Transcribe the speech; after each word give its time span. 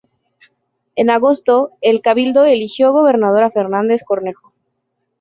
En 0.95 1.11
agosto, 1.11 1.73
el 1.81 2.01
cabildo 2.01 2.43
eligió 2.45 2.91
gobernador 2.91 3.43
a 3.43 3.51
Fernández 3.51 4.01
Cornejo. 4.03 4.51